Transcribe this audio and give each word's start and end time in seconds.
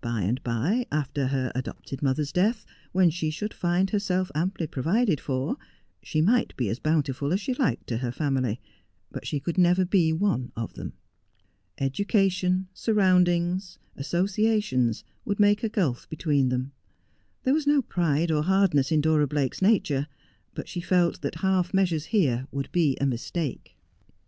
By 0.00 0.20
and 0.22 0.40
by, 0.44 0.86
after 0.92 1.26
her 1.26 1.50
adopted 1.56 2.04
mother's 2.04 2.30
death, 2.30 2.64
when 2.92 3.10
she 3.10 3.30
should 3.30 3.52
hud 3.52 3.90
herself 3.90 4.30
amply 4.32 4.68
provided 4.68 5.18
for, 5.18 5.56
she 6.04 6.20
might 6.20 6.56
be 6.56 6.68
as 6.68 6.78
bountiful 6.78 7.32
as 7.32 7.40
she 7.40 7.52
liked 7.54 7.88
to 7.88 7.96
her 7.96 8.12
family, 8.12 8.60
but 9.10 9.26
she 9.26 9.40
could 9.40 9.58
never 9.58 9.84
be 9.84 10.12
one 10.12 10.52
of 10.54 10.74
them. 10.74 10.92
Education, 11.78 12.68
surroundings, 12.72 13.80
associations, 13.96 15.02
would 15.24 15.40
make 15.40 15.64
a 15.64 15.68
gulf 15.68 16.08
between 16.08 16.48
them. 16.48 16.70
There 17.42 17.52
was 17.52 17.66
no 17.66 17.82
pride 17.82 18.30
or 18.30 18.44
hardness 18.44 18.92
in 18.92 19.00
Dora 19.00 19.26
Blake's 19.26 19.60
nature, 19.60 20.06
but 20.54 20.68
she 20.68 20.80
felt 20.80 21.22
that 21.22 21.40
half 21.40 21.74
measures 21.74 22.04
here 22.04 22.46
would 22.52 22.70
be 22.70 22.96
a 23.00 23.04
mistake. 23.04 23.74